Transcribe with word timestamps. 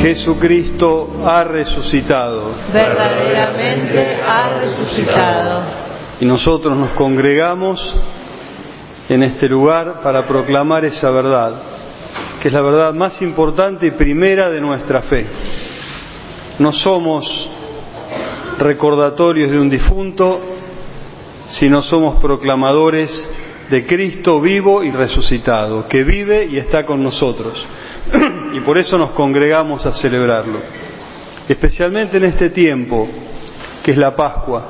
Jesucristo 0.00 1.22
ha 1.24 1.44
resucitado. 1.44 2.52
Verdaderamente 2.72 4.18
ha 4.26 4.58
resucitado. 4.60 5.62
Y 6.20 6.24
nosotros 6.24 6.76
nos 6.76 6.90
congregamos 6.90 7.96
en 9.08 9.22
este 9.22 9.48
lugar 9.48 10.00
para 10.02 10.26
proclamar 10.26 10.84
esa 10.84 11.10
verdad, 11.10 11.52
que 12.40 12.48
es 12.48 12.54
la 12.54 12.62
verdad 12.62 12.92
más 12.94 13.20
importante 13.22 13.86
y 13.86 13.90
primera 13.92 14.50
de 14.50 14.60
nuestra 14.60 15.02
fe. 15.02 15.26
No 16.58 16.72
somos 16.72 17.48
recordatorios 18.58 19.50
de 19.50 19.58
un 19.58 19.70
difunto, 19.70 20.40
sino 21.48 21.82
somos 21.82 22.20
proclamadores 22.20 23.30
de 23.70 23.86
Cristo 23.86 24.40
vivo 24.40 24.82
y 24.82 24.90
resucitado, 24.90 25.86
que 25.88 26.04
vive 26.04 26.46
y 26.46 26.58
está 26.58 26.84
con 26.84 27.02
nosotros. 27.02 27.66
y 28.52 28.60
por 28.60 28.78
eso 28.78 28.98
nos 28.98 29.10
congregamos 29.10 29.84
a 29.86 29.92
celebrarlo. 29.92 30.58
Especialmente 31.48 32.16
en 32.16 32.24
este 32.24 32.50
tiempo, 32.50 33.08
que 33.82 33.92
es 33.92 33.96
la 33.96 34.14
Pascua. 34.14 34.64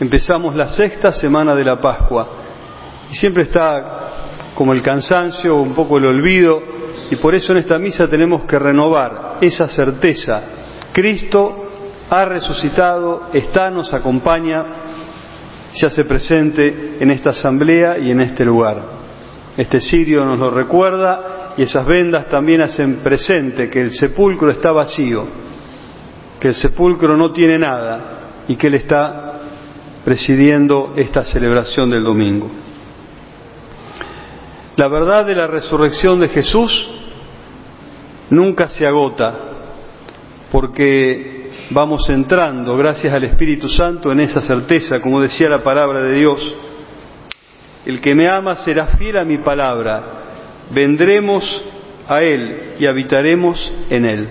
Empezamos 0.00 0.54
la 0.54 0.68
sexta 0.68 1.12
semana 1.12 1.54
de 1.54 1.64
la 1.64 1.80
Pascua 1.80 2.28
y 3.10 3.14
siempre 3.14 3.44
está 3.44 4.52
como 4.54 4.72
el 4.72 4.82
cansancio, 4.82 5.56
un 5.56 5.74
poco 5.74 5.98
el 5.98 6.06
olvido, 6.06 6.60
y 7.10 7.16
por 7.16 7.34
eso 7.34 7.52
en 7.52 7.58
esta 7.58 7.78
misa 7.78 8.08
tenemos 8.08 8.44
que 8.44 8.58
renovar 8.58 9.38
esa 9.40 9.68
certeza. 9.68 10.42
Cristo 10.92 11.64
ha 12.10 12.24
resucitado, 12.24 13.28
está, 13.32 13.70
nos 13.70 13.94
acompaña, 13.94 14.64
se 15.72 15.86
hace 15.86 16.04
presente 16.04 16.96
en 16.98 17.10
esta 17.10 17.30
asamblea 17.30 17.98
y 17.98 18.10
en 18.10 18.20
este 18.20 18.44
lugar. 18.44 18.82
Este 19.56 19.80
sirio 19.80 20.24
nos 20.24 20.38
lo 20.38 20.50
recuerda 20.50 21.37
y 21.58 21.62
esas 21.62 21.84
vendas 21.86 22.28
también 22.28 22.60
hacen 22.60 22.98
presente 22.98 23.68
que 23.68 23.80
el 23.80 23.92
sepulcro 23.92 24.48
está 24.48 24.70
vacío, 24.70 25.26
que 26.38 26.48
el 26.48 26.54
sepulcro 26.54 27.16
no 27.16 27.32
tiene 27.32 27.58
nada 27.58 28.44
y 28.46 28.54
que 28.54 28.68
Él 28.68 28.76
está 28.76 29.32
presidiendo 30.04 30.92
esta 30.96 31.24
celebración 31.24 31.90
del 31.90 32.04
domingo. 32.04 32.48
La 34.76 34.86
verdad 34.86 35.26
de 35.26 35.34
la 35.34 35.48
resurrección 35.48 36.20
de 36.20 36.28
Jesús 36.28 36.88
nunca 38.30 38.68
se 38.68 38.86
agota, 38.86 39.34
porque 40.52 41.50
vamos 41.70 42.08
entrando, 42.08 42.76
gracias 42.76 43.12
al 43.12 43.24
Espíritu 43.24 43.68
Santo, 43.68 44.12
en 44.12 44.20
esa 44.20 44.38
certeza, 44.38 45.00
como 45.00 45.20
decía 45.20 45.48
la 45.48 45.64
palabra 45.64 46.02
de 46.02 46.14
Dios. 46.14 46.56
El 47.84 48.00
que 48.00 48.14
me 48.14 48.30
ama 48.30 48.54
será 48.54 48.86
fiel 48.96 49.18
a 49.18 49.24
mi 49.24 49.38
palabra, 49.38 50.27
vendremos 50.70 51.44
a 52.08 52.22
Él 52.22 52.74
y 52.78 52.86
habitaremos 52.86 53.72
en 53.90 54.04
Él. 54.04 54.28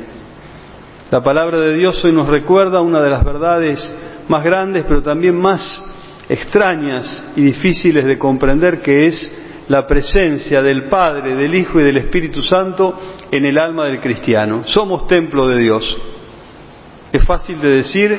La 1.11 1.21
palabra 1.21 1.59
de 1.59 1.75
Dios 1.75 2.03
hoy 2.03 2.11
nos 2.11 2.27
recuerda 2.27 2.81
una 2.81 3.01
de 3.01 3.09
las 3.09 3.23
verdades 3.23 3.97
más 4.27 4.43
grandes, 4.43 4.83
pero 4.87 5.01
también 5.01 5.39
más 5.39 5.81
extrañas 6.27 7.31
y 7.35 7.41
difíciles 7.41 8.05
de 8.05 8.17
comprender, 8.17 8.81
que 8.81 9.05
es 9.05 9.63
la 9.69 9.87
presencia 9.87 10.61
del 10.61 10.83
Padre, 10.83 11.35
del 11.35 11.53
Hijo 11.55 11.79
y 11.79 11.83
del 11.83 11.97
Espíritu 11.97 12.41
Santo 12.41 12.97
en 13.31 13.45
el 13.45 13.57
alma 13.57 13.85
del 13.85 13.99
cristiano. 13.99 14.63
Somos 14.65 15.07
templo 15.07 15.47
de 15.47 15.59
Dios. 15.59 15.97
Es 17.11 17.23
fácil 17.23 17.59
de 17.61 17.69
decir, 17.69 18.17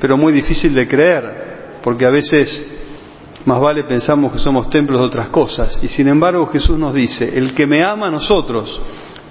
pero 0.00 0.16
muy 0.16 0.32
difícil 0.32 0.74
de 0.74 0.86
creer, 0.86 1.80
porque 1.82 2.06
a 2.06 2.10
veces 2.10 2.77
más 3.48 3.60
vale 3.60 3.84
pensamos 3.84 4.30
que 4.30 4.38
somos 4.38 4.68
templos 4.68 5.00
de 5.00 5.06
otras 5.06 5.30
cosas. 5.30 5.82
Y 5.82 5.88
sin 5.88 6.06
embargo 6.06 6.46
Jesús 6.48 6.78
nos 6.78 6.92
dice, 6.92 7.36
el 7.36 7.54
que 7.54 7.66
me 7.66 7.82
ama 7.82 8.08
a 8.08 8.10
nosotros, 8.10 8.80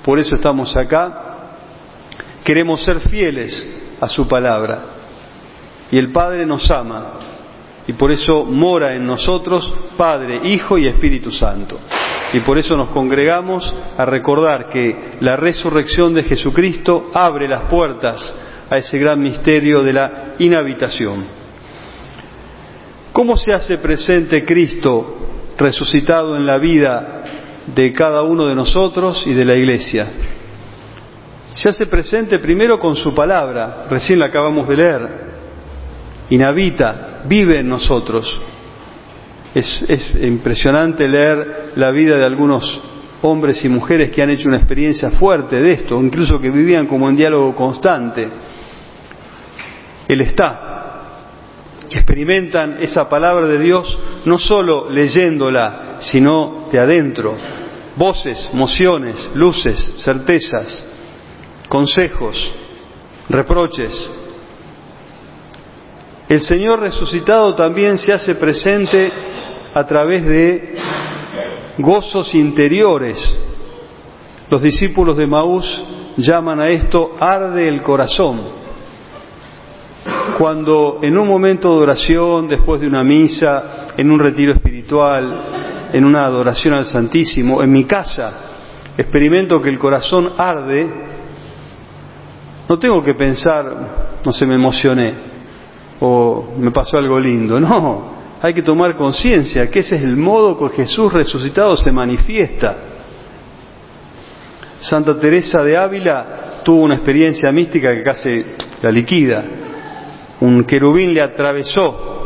por 0.04 0.18
eso 0.18 0.34
estamos 0.34 0.76
acá, 0.76 1.36
queremos 2.44 2.84
ser 2.84 3.00
fieles 3.00 3.96
a 4.02 4.10
su 4.10 4.28
palabra. 4.28 4.80
Y 5.92 6.00
el 6.00 6.12
Padre 6.12 6.48
nos 6.48 6.70
ama 6.72 7.12
y 7.86 7.94
por 7.94 8.12
eso 8.12 8.44
mora 8.44 8.96
en 8.96 9.06
nosotros 9.06 9.72
Padre, 9.96 10.42
Hijo 10.50 10.80
y 10.80 10.88
Espíritu 10.88 11.32
Santo. 11.32 11.80
Y 12.34 12.40
por 12.40 12.58
eso 12.58 12.76
nos 12.76 12.90
congregamos 12.90 13.74
a 13.98 14.04
recordar 14.04 14.68
que 14.70 15.12
la 15.20 15.36
resurrección 15.36 16.16
de 16.16 16.24
Jesucristo 16.24 17.12
abre 17.14 17.48
las 17.48 17.70
puertas 17.70 18.66
a 18.68 18.78
ese 18.78 18.98
gran 18.98 19.22
misterio 19.22 19.84
de 19.84 19.94
la 19.94 20.12
inhabitación. 20.40 21.37
¿Cómo 23.18 23.36
se 23.36 23.52
hace 23.52 23.80
presente 23.80 24.46
Cristo 24.46 25.18
resucitado 25.58 26.36
en 26.36 26.46
la 26.46 26.60
vida 26.60 27.24
de 27.66 27.92
cada 27.92 28.22
uno 28.22 28.46
de 28.46 28.54
nosotros 28.54 29.26
y 29.26 29.34
de 29.34 29.44
la 29.44 29.56
Iglesia? 29.56 30.08
Se 31.52 31.70
hace 31.70 31.88
presente 31.88 32.38
primero 32.38 32.78
con 32.78 32.96
su 32.96 33.16
palabra, 33.16 33.88
recién 33.90 34.20
la 34.20 34.28
acabamos 34.28 34.68
de 34.68 34.76
leer, 34.76 35.10
inhabita, 36.30 37.24
vive 37.28 37.60
en 37.60 37.68
nosotros. 37.68 38.40
Es, 39.56 39.84
es, 39.90 40.14
impresionante 40.22 41.10
leer 41.10 41.72
la 41.76 41.90
vida 41.90 42.20
de 42.20 42.24
algunos 42.24 42.84
hombres 43.24 43.66
y 43.66 43.68
mujeres 43.68 44.12
que 44.12 44.22
han 44.22 44.30
hecho 44.30 44.48
una 44.48 44.60
experiencia 44.60 45.10
fuerte 45.10 45.60
de 45.60 45.72
esto, 45.72 46.00
incluso 46.00 46.40
que 46.40 46.52
vivían 46.52 46.86
como 46.86 47.10
en 47.10 47.16
diálogo 47.16 47.56
constante. 47.56 48.28
Él 50.08 50.22
está. 50.22 50.77
Experimentan 51.92 52.78
esa 52.82 53.08
palabra 53.10 53.48
de 53.48 53.60
Dios 53.60 53.98
no 54.26 54.38
solo 54.38 54.90
leyéndola, 54.90 55.98
sino 56.00 56.68
de 56.72 56.80
adentro. 56.80 57.36
Voces, 57.96 58.50
mociones, 58.54 59.32
luces, 59.34 59.96
certezas, 60.04 60.86
consejos, 61.68 62.52
reproches, 63.30 64.10
el 66.30 66.42
Señor 66.42 66.82
resucitado 66.82 67.56
también 67.56 67.98
se 67.98 68.12
hace 68.12 68.36
presente 68.36 69.10
a 69.74 69.86
través 69.86 70.26
de 70.26 70.76
gozos 71.78 72.36
interiores. 72.36 73.40
Los 74.50 74.62
discípulos 74.62 75.16
de 75.16 75.26
Maús 75.26 75.66
llaman 76.18 76.60
a 76.60 76.68
esto 76.68 77.16
arde 77.20 77.70
el 77.70 77.82
corazón. 77.82 78.57
Cuando 80.38 81.00
en 81.02 81.18
un 81.18 81.28
momento 81.28 81.76
de 81.76 81.84
oración, 81.84 82.48
después 82.48 82.80
de 82.80 82.88
una 82.88 83.04
misa, 83.04 83.88
en 83.98 84.12
un 84.12 84.20
retiro 84.20 84.52
espiritual, 84.52 85.90
en 85.92 86.06
una 86.06 86.26
adoración 86.26 86.76
al 86.76 86.86
Santísimo, 86.86 87.64
en 87.64 87.72
mi 87.72 87.86
casa, 87.86 88.92
experimento 88.96 89.60
que 89.60 89.70
el 89.70 89.80
corazón 89.80 90.34
arde, 90.38 90.88
no 92.70 92.78
tengo 92.78 93.04
que 93.04 93.16
pensar, 93.16 94.20
no 94.24 94.32
se 94.32 94.46
me 94.46 94.54
emocioné, 94.54 95.14
o 96.00 96.54
me 96.60 96.70
pasó 96.70 96.98
algo 96.98 97.18
lindo. 97.18 97.60
No, 97.60 98.12
hay 98.40 98.54
que 98.54 98.62
tomar 98.62 98.96
conciencia 98.96 99.72
que 99.72 99.80
ese 99.80 99.96
es 99.96 100.04
el 100.04 100.18
modo 100.18 100.56
que 100.70 100.84
Jesús 100.84 101.12
resucitado 101.12 101.76
se 101.76 101.92
manifiesta. 101.92 102.78
Santa 104.82 105.20
Teresa 105.20 105.64
de 105.64 105.76
Ávila 105.76 106.62
tuvo 106.64 106.84
una 106.84 106.98
experiencia 106.98 107.52
mística 107.52 107.96
que 107.96 108.04
casi 108.04 108.46
la 108.84 108.92
liquida. 108.92 109.44
Un 110.42 110.64
querubín 110.66 111.14
le 111.14 111.22
atravesó 111.22 112.18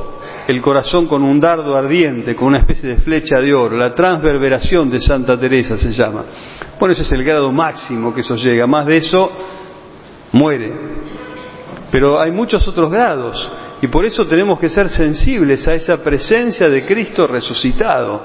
el 0.47 0.61
corazón 0.61 1.07
con 1.07 1.23
un 1.23 1.39
dardo 1.39 1.75
ardiente, 1.75 2.35
con 2.35 2.49
una 2.49 2.59
especie 2.59 2.89
de 2.89 3.01
flecha 3.01 3.37
de 3.39 3.53
oro. 3.53 3.77
La 3.77 3.93
transverberación 3.93 4.89
de 4.89 4.99
Santa 4.99 5.39
Teresa 5.39 5.77
se 5.77 5.91
llama. 5.91 6.25
Bueno, 6.79 6.93
ese 6.93 7.03
es 7.03 7.11
el 7.11 7.23
grado 7.23 7.51
máximo 7.51 8.13
que 8.13 8.21
eso 8.21 8.35
llega. 8.35 8.67
Más 8.67 8.85
de 8.85 8.97
eso, 8.97 9.31
muere. 10.33 10.73
Pero 11.91 12.19
hay 12.19 12.31
muchos 12.31 12.67
otros 12.67 12.91
grados. 12.91 13.49
Y 13.81 13.87
por 13.87 14.05
eso 14.05 14.23
tenemos 14.25 14.59
que 14.59 14.69
ser 14.69 14.89
sensibles 14.89 15.67
a 15.67 15.73
esa 15.73 16.03
presencia 16.03 16.69
de 16.69 16.85
Cristo 16.85 17.27
resucitado. 17.27 18.21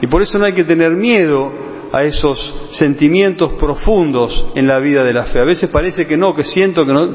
Y 0.00 0.06
por 0.06 0.22
eso 0.22 0.38
no 0.38 0.44
hay 0.44 0.52
que 0.52 0.64
tener 0.64 0.92
miedo 0.92 1.50
a 1.92 2.02
esos 2.04 2.68
sentimientos 2.72 3.54
profundos 3.54 4.46
en 4.54 4.66
la 4.66 4.78
vida 4.78 5.02
de 5.04 5.12
la 5.12 5.24
fe. 5.24 5.40
A 5.40 5.44
veces 5.44 5.70
parece 5.70 6.06
que 6.06 6.16
no, 6.16 6.34
que 6.34 6.44
siento 6.44 6.84
que 6.84 6.92
no, 6.92 7.08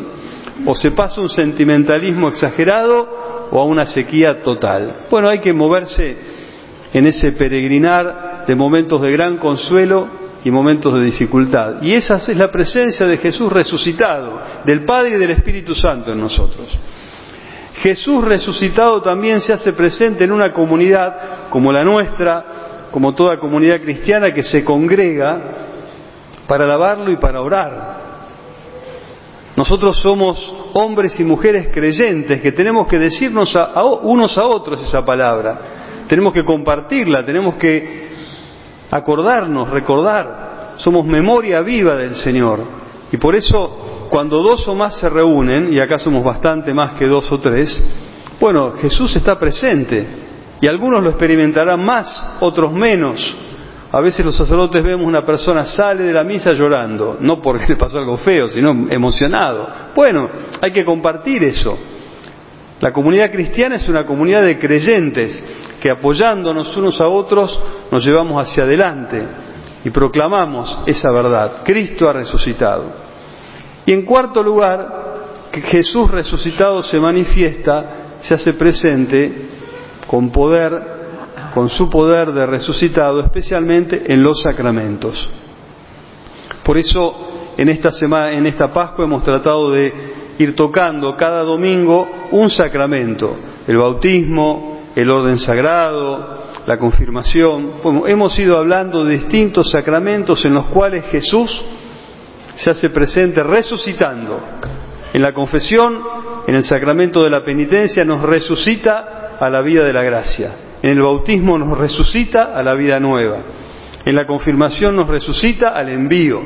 o 0.66 0.76
se 0.76 0.92
pasa 0.92 1.22
un 1.22 1.30
sentimentalismo 1.30 2.30
exagerado 2.30 3.48
o 3.52 3.60
a 3.60 3.66
una 3.66 3.86
sequía 3.86 4.42
total. 4.42 5.06
Bueno, 5.10 5.30
hay 5.30 5.40
que 5.40 5.54
moverse 5.54 6.16
en 6.94 7.08
ese 7.08 7.34
peregrinar 7.34 8.46
de 8.48 8.56
momentos 8.56 9.02
de 9.02 9.12
gran 9.12 9.38
consuelo 9.38 10.08
y 10.44 10.52
momentos 10.52 10.94
de 10.94 11.06
dificultad. 11.06 11.82
Y 11.82 11.94
esa 11.94 12.18
es 12.18 12.38
la 12.38 12.52
presencia 12.52 13.06
de 13.06 13.18
Jesús 13.18 13.52
resucitado, 13.52 14.40
del 14.66 14.84
Padre 14.86 15.16
y 15.16 15.20
del 15.20 15.32
Espíritu 15.32 15.74
Santo 15.74 16.12
en 16.12 16.20
nosotros. 16.20 16.68
Jesús 17.76 18.24
resucitado 18.24 19.02
también 19.02 19.42
se 19.42 19.54
hace 19.54 19.74
presente 19.74 20.24
en 20.24 20.32
una 20.32 20.54
comunidad 20.54 21.50
como 21.50 21.72
la 21.72 21.84
nuestra, 21.84 22.46
como 22.92 23.14
toda 23.16 23.38
comunidad 23.38 23.82
cristiana 23.82 24.34
que 24.34 24.44
se 24.44 24.64
congrega 24.64 25.42
para 26.48 26.66
alabarlo 26.66 27.12
y 27.12 27.18
para 27.18 27.42
orar. 27.42 28.03
Nosotros 29.64 29.98
somos 30.02 30.54
hombres 30.74 31.18
y 31.22 31.24
mujeres 31.24 31.70
creyentes 31.74 32.42
que 32.42 32.52
tenemos 32.52 32.86
que 32.86 33.00
decirnos 33.00 33.56
a, 33.56 33.82
unos 33.86 34.38
a 34.38 34.46
otros 34.46 34.84
esa 34.84 35.00
palabra, 35.04 36.04
tenemos 36.06 36.34
que 36.34 36.44
compartirla, 36.44 37.24
tenemos 37.26 37.56
que 37.56 38.10
acordarnos, 38.92 39.70
recordar, 39.70 40.74
somos 40.76 41.06
memoria 41.06 41.62
viva 41.62 41.96
del 41.96 42.14
Señor. 42.16 42.60
Y 43.10 43.16
por 43.16 43.36
eso, 43.36 44.08
cuando 44.10 44.44
dos 44.44 44.68
o 44.68 44.76
más 44.76 45.00
se 45.00 45.08
reúnen, 45.08 45.72
y 45.72 45.80
acá 45.80 45.98
somos 45.98 46.26
bastante 46.26 46.74
más 46.74 47.00
que 47.00 47.08
dos 47.08 47.32
o 47.32 47.38
tres, 47.38 47.82
bueno, 48.42 48.74
Jesús 48.74 49.16
está 49.16 49.40
presente. 49.40 50.06
Y 50.60 50.68
algunos 50.68 51.02
lo 51.02 51.10
experimentarán 51.12 51.82
más, 51.86 52.38
otros 52.42 52.74
menos. 52.74 53.38
A 53.94 54.02
veces 54.02 54.26
los 54.26 54.36
sacerdotes 54.36 54.84
vemos 54.84 55.06
una 55.06 55.24
persona 55.24 55.66
sale 55.66 56.04
de 56.04 56.14
la 56.14 56.24
misa 56.24 56.52
llorando, 56.54 57.18
no 57.20 57.40
porque 57.40 57.68
le 57.68 57.76
pasó 57.76 58.00
algo 58.00 58.18
feo, 58.18 58.50
sino 58.50 58.88
emocionado. 58.90 59.70
Bueno, 59.96 60.28
hay 60.60 60.72
que 60.72 60.84
compartir 60.84 61.44
eso. 61.44 61.78
La 62.80 62.92
comunidad 62.92 63.32
cristiana 63.32 63.76
es 63.76 63.88
una 63.88 64.04
comunidad 64.04 64.42
de 64.42 64.58
creyentes 64.58 65.44
que 65.80 65.92
apoyándonos 65.92 66.76
unos 66.76 67.00
a 67.00 67.08
otros 67.08 67.58
nos 67.92 68.04
llevamos 68.04 68.42
hacia 68.42 68.64
adelante 68.64 69.24
y 69.86 69.92
proclamamos 69.92 70.80
esa 70.88 71.12
verdad. 71.12 71.62
Cristo 71.64 72.10
ha 72.10 72.14
resucitado. 72.14 72.86
Y 73.86 73.94
en 73.94 74.02
cuarto 74.02 74.42
lugar, 74.42 75.04
que 75.52 75.62
Jesús 75.62 76.10
resucitado 76.10 76.82
se 76.82 77.00
manifiesta, 77.00 78.18
se 78.22 78.34
hace 78.34 78.54
presente 78.54 79.32
con 80.08 80.32
poder, 80.32 80.93
con 81.54 81.70
su 81.70 81.90
poder 81.90 82.32
de 82.32 82.46
resucitado, 82.46 83.20
especialmente 83.20 84.04
en 84.12 84.24
los 84.24 84.42
sacramentos. 84.42 85.30
Por 86.64 86.78
eso, 86.78 87.54
en 87.58 87.70
esta 87.70 87.92
semana, 87.92 88.32
en 88.32 88.48
esta 88.48 88.74
Pascua 88.74 89.06
hemos 89.06 89.24
tratado 89.24 89.70
de 89.70 89.94
ir 90.40 90.56
tocando 90.56 91.16
cada 91.16 91.44
domingo 91.44 92.08
un 92.32 92.50
sacramento, 92.50 93.36
el 93.68 93.78
bautismo, 93.78 94.82
el 94.96 95.12
orden 95.12 95.38
sagrado, 95.38 96.42
la 96.66 96.78
confirmación. 96.78 97.74
hemos 98.08 98.38
ido 98.40 98.58
hablando 98.58 99.06
de 99.06 99.18
distintos 99.18 99.70
sacramentos 99.70 100.44
en 100.46 100.56
los 100.56 100.68
cuales 100.68 101.06
Jesús 101.06 101.64
se 102.56 102.72
hace 102.72 102.90
presente 102.90 103.44
resucitando. 103.44 104.40
En 105.14 105.22
la 105.22 105.34
confesión, 105.34 106.00
en 106.48 106.56
el 106.56 106.64
sacramento 106.64 107.24
de 107.24 107.30
la 107.30 107.44
penitencia, 107.44 108.04
nos 108.04 108.24
resucita 108.24 109.38
a 109.40 109.50
la 109.50 109.62
vida 109.62 109.84
de 109.84 109.94
la 109.94 110.02
gracia. 110.02 110.73
En 110.84 110.90
el 110.90 111.02
bautismo 111.02 111.58
nos 111.58 111.78
resucita 111.78 112.52
a 112.54 112.62
la 112.62 112.74
vida 112.74 113.00
nueva. 113.00 113.38
En 114.04 114.16
la 114.16 114.28
confirmación 114.28 114.98
nos 114.98 115.08
resucita 115.08 115.70
al 115.70 115.88
envío. 115.88 116.42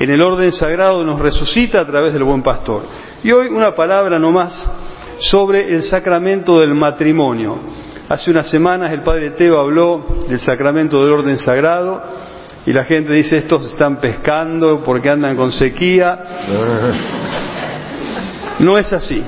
En 0.00 0.10
el 0.10 0.22
orden 0.22 0.50
sagrado 0.50 1.04
nos 1.04 1.20
resucita 1.20 1.82
a 1.82 1.86
través 1.86 2.14
del 2.14 2.24
buen 2.24 2.42
pastor. 2.42 2.84
Y 3.22 3.30
hoy 3.32 3.48
una 3.48 3.74
palabra 3.74 4.18
nomás 4.18 4.66
sobre 5.18 5.74
el 5.74 5.82
sacramento 5.82 6.58
del 6.58 6.74
matrimonio. 6.74 7.58
Hace 8.08 8.30
unas 8.30 8.48
semanas 8.48 8.92
el 8.92 9.02
padre 9.02 9.32
Teo 9.32 9.58
habló 9.58 10.06
del 10.26 10.40
sacramento 10.40 11.02
del 11.02 11.12
orden 11.12 11.36
sagrado 11.36 12.02
y 12.64 12.72
la 12.72 12.84
gente 12.84 13.12
dice 13.12 13.36
estos 13.36 13.66
están 13.66 13.96
pescando 13.96 14.82
porque 14.86 15.10
andan 15.10 15.36
con 15.36 15.52
sequía. 15.52 16.18
No 18.58 18.78
es 18.78 18.90
así. 18.90 19.22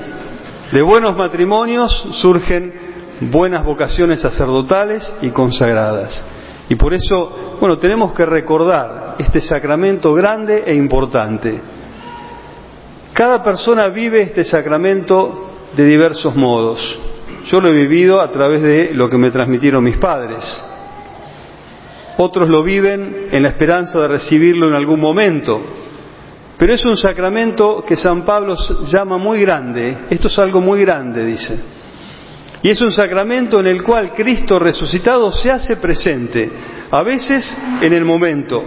De 0.71 0.81
buenos 0.81 1.15
matrimonios 1.15 1.91
surgen 2.13 2.88
buenas 3.21 3.63
vocaciones 3.63 4.21
sacerdotales 4.21 5.13
y 5.21 5.29
consagradas. 5.29 6.25
Y 6.69 6.75
por 6.75 6.93
eso, 6.93 7.57
bueno, 7.59 7.77
tenemos 7.77 8.13
que 8.13 8.25
recordar 8.25 9.15
este 9.17 9.41
sacramento 9.41 10.13
grande 10.13 10.63
e 10.65 10.75
importante 10.75 11.59
cada 13.19 13.43
persona 13.43 13.89
vive 13.89 14.21
este 14.21 14.45
sacramento 14.45 15.51
de 15.75 15.83
diversos 15.83 16.37
modos. 16.37 16.79
Yo 17.47 17.59
lo 17.59 17.67
he 17.67 17.73
vivido 17.73 18.21
a 18.21 18.29
través 18.29 18.61
de 18.61 18.91
lo 18.93 19.09
que 19.09 19.17
me 19.17 19.29
transmitieron 19.29 19.83
mis 19.83 19.97
padres. 19.97 20.39
Otros 22.17 22.47
lo 22.47 22.63
viven 22.63 23.27
en 23.29 23.43
la 23.43 23.49
esperanza 23.49 23.99
de 23.99 24.07
recibirlo 24.07 24.69
en 24.69 24.73
algún 24.73 25.01
momento. 25.01 25.59
Pero 26.57 26.73
es 26.73 26.85
un 26.85 26.95
sacramento 26.95 27.83
que 27.85 27.97
San 27.97 28.23
Pablo 28.23 28.55
llama 28.89 29.17
muy 29.17 29.41
grande. 29.41 29.97
Esto 30.09 30.29
es 30.29 30.39
algo 30.39 30.61
muy 30.61 30.79
grande, 30.79 31.25
dice. 31.25 31.59
Y 32.61 32.69
es 32.69 32.81
un 32.81 32.91
sacramento 32.91 33.59
en 33.59 33.67
el 33.67 33.83
cual 33.83 34.13
Cristo 34.13 34.59
resucitado 34.59 35.31
se 35.31 35.49
hace 35.49 35.77
presente, 35.77 36.49
a 36.91 37.03
veces 37.03 37.57
en 37.81 37.93
el 37.93 38.03
momento, 38.03 38.63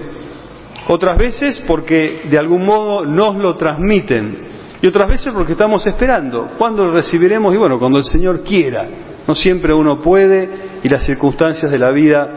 otras 0.89 1.17
veces 1.19 1.63
porque 1.67 2.23
de 2.31 2.39
algún 2.39 2.65
modo 2.65 3.05
nos 3.05 3.37
lo 3.37 3.57
transmiten 3.57 4.53
y 4.83 4.87
otras 4.89 5.09
veces 5.09 5.33
porque 5.33 5.53
estamos 5.53 5.87
esperando. 5.87 6.51
¿Cuándo 6.59 6.85
lo 6.85 6.93
recibiremos? 6.93 7.55
Y 7.55 7.57
bueno, 7.57 7.79
cuando 7.79 7.99
el 7.99 8.05
Señor 8.05 8.43
quiera. 8.43 8.89
No 9.27 9.35
siempre 9.37 9.73
uno 9.73 10.01
puede 10.01 10.49
y 10.83 10.89
las 10.89 11.07
circunstancias 11.07 11.71
de 11.71 11.79
la 11.79 11.93
vida 11.93 12.29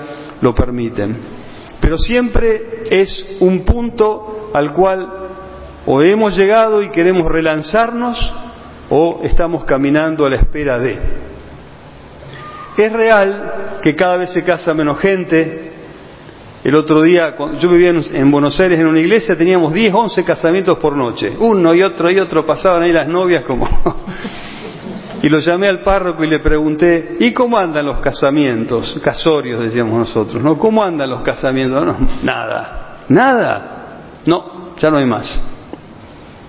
lo 0.42 0.54
permiten. 0.54 1.18
Pero 1.81 1.98
siempre 1.98 2.84
es 2.92 3.38
un 3.40 3.66
punto 3.66 4.52
al 4.54 4.74
cual 4.74 5.07
o 5.88 6.04
hemos 6.04 6.38
llegado 6.38 6.84
y 6.84 6.90
queremos 6.90 7.24
relanzarnos 7.31 8.34
o 8.92 9.22
estamos 9.24 9.66
caminando 9.66 10.28
a 10.28 10.30
la 10.30 10.36
espera 10.36 10.78
de. 10.78 11.00
Es 12.77 12.92
real 12.92 13.80
que 13.81 13.95
cada 13.95 14.18
vez 14.18 14.31
se 14.31 14.44
casa 14.44 14.74
menos 14.74 15.00
gente, 15.00 15.72
el 16.66 16.74
otro 16.74 17.04
día, 17.04 17.36
yo 17.60 17.69
vivía 17.69 17.92
en, 17.92 18.31
Buenos 18.31 18.60
Aires 18.60 18.80
en 18.80 18.88
una 18.88 19.00
iglesia, 19.00 19.38
teníamos 19.38 19.72
10, 19.72 19.94
11 19.94 20.24
casamientos 20.24 20.80
por 20.80 20.98
noche. 20.98 21.31
Uno 21.38 21.75
y 21.75 21.83
otro 21.83 22.10
y 22.10 22.19
otro 22.19 22.44
pasaban 22.44 22.81
ahí 22.81 22.92
las 22.92 23.07
novias 23.07 23.44
como... 23.45 23.69
y 25.22 25.30
lo 25.30 25.38
llamé 25.38 25.68
al 25.68 25.83
párroco 25.83 26.24
y 26.24 26.27
le 26.27 26.39
pregunté, 26.39 27.18
¿y 27.19 27.31
cómo 27.33 27.56
andan 27.57 27.86
los 27.86 28.00
casamientos? 28.00 29.00
Casorios, 29.04 29.62
decíamos 29.62 29.95
nosotros, 29.95 30.42
¿no? 30.42 30.57
¿Cómo 30.57 30.83
andan 30.83 31.07
los 31.07 31.21
casamientos? 31.21 31.86
No, 31.86 31.98
nada, 32.24 32.98
nada. 33.10 34.01
No, 34.25 34.74
ya 34.80 34.89
no 34.89 34.98
hay 34.98 35.06
más. 35.06 35.39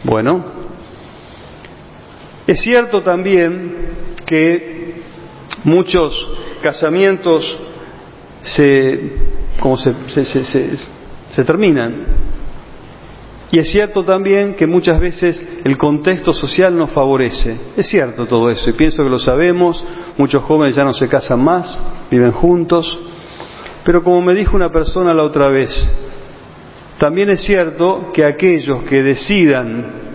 Bueno, 0.03 0.45
es 2.47 2.59
cierto 2.63 3.03
también 3.03 3.75
que 4.25 4.76
muchos 5.65 6.29
casamientos 6.63 7.59
se 8.43 9.37
como 9.61 9.77
se, 9.77 9.95
se, 10.25 11.45
terminan. 11.45 12.27
Y 13.51 13.59
es 13.59 13.71
cierto 13.71 14.03
también 14.03 14.55
que 14.55 14.67
muchas 14.67 14.99
veces 14.99 15.47
el 15.65 15.77
contexto 15.79 16.33
social 16.33 16.77
nos 16.77 16.91
favorece. 16.91 17.57
Es 17.77 17.89
cierto 17.89 18.27
todo 18.27 18.51
eso 18.51 18.69
y 18.69 18.75
pienso 18.75 19.03
que 19.03 19.09
lo 19.09 19.19
sabemos. 19.19 19.83
Muchos 20.19 20.43
jóvenes 20.43 20.75
ya 20.75 20.85
no 20.85 20.93
se 20.93 21.09
casan 21.09 21.43
más, 21.43 21.81
viven 22.11 22.33
juntos. 22.33 22.99
Pero 23.85 24.03
como 24.03 24.21
me 24.21 24.35
dijo 24.35 24.57
una 24.57 24.71
persona 24.71 25.15
la 25.15 25.23
otra 25.23 25.49
vez, 25.49 25.71
también 26.99 27.31
es 27.31 27.43
cierto 27.43 28.11
que 28.13 28.25
aquellos 28.25 28.83
que 28.85 29.03
decidan 29.03 30.07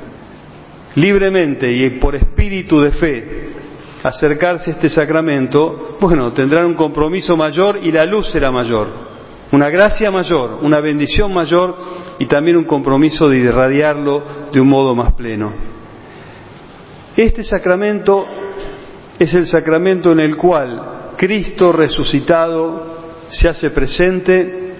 libremente 0.95 1.71
y 1.71 1.99
por 1.99 2.15
espíritu 2.15 2.81
de 2.81 2.91
fe 2.91 3.60
acercarse 4.03 4.71
a 4.71 4.73
este 4.73 4.89
sacramento, 4.89 5.97
bueno, 5.99 6.33
tendrán 6.33 6.65
un 6.65 6.73
compromiso 6.75 7.37
mayor 7.37 7.79
y 7.81 7.91
la 7.91 8.05
luz 8.05 8.31
será 8.31 8.51
mayor 8.51 9.11
una 9.51 9.69
gracia 9.69 10.09
mayor, 10.11 10.59
una 10.61 10.79
bendición 10.79 11.33
mayor 11.33 11.75
y 12.19 12.25
también 12.25 12.57
un 12.57 12.65
compromiso 12.65 13.27
de 13.27 13.37
irradiarlo 13.37 14.23
de 14.51 14.61
un 14.61 14.69
modo 14.69 14.95
más 14.95 15.13
pleno. 15.13 15.51
Este 17.15 17.43
sacramento 17.43 18.25
es 19.19 19.33
el 19.33 19.45
sacramento 19.45 20.11
en 20.13 20.21
el 20.21 20.37
cual 20.37 21.13
Cristo 21.17 21.71
resucitado 21.71 23.01
se 23.29 23.49
hace 23.49 23.69
presente 23.71 24.73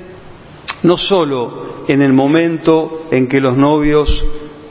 no 0.84 0.98
sólo 0.98 1.84
en 1.88 2.02
el 2.02 2.14
momento 2.14 3.08
en 3.12 3.28
que 3.28 3.42
los 3.42 3.58
novios 3.58 4.26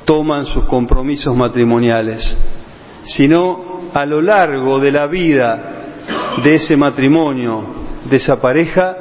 toman 0.07 0.47
sus 0.47 0.65
compromisos 0.65 1.37
matrimoniales, 1.37 2.37
sino 3.05 3.80
a 3.93 4.07
lo 4.07 4.21
largo 4.21 4.79
de 4.79 4.93
la 4.93 5.07
vida 5.07 5.63
de 6.43 6.55
ese 6.55 6.77
matrimonio, 6.77 7.65
de 8.05 8.17
esa 8.17 8.41
pareja, 8.41 8.97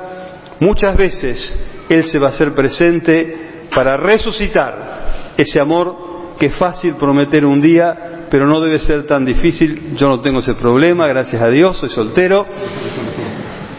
Muchas 0.59 0.97
veces 0.97 1.85
Él 1.89 2.03
se 2.03 2.19
va 2.19 2.27
a 2.27 2.29
hacer 2.31 2.53
presente 2.53 3.67
para 3.73 3.95
resucitar 3.97 5.33
ese 5.37 5.59
amor 5.59 6.35
que 6.37 6.47
es 6.47 6.55
fácil 6.55 6.95
prometer 6.95 7.45
un 7.45 7.61
día, 7.61 8.27
pero 8.29 8.45
no 8.45 8.59
debe 8.59 8.79
ser 8.79 9.05
tan 9.05 9.25
difícil. 9.25 9.95
Yo 9.95 10.07
no 10.07 10.19
tengo 10.19 10.39
ese 10.39 10.53
problema, 10.55 11.07
gracias 11.07 11.41
a 11.41 11.49
Dios, 11.49 11.77
soy 11.77 11.89
soltero, 11.89 12.45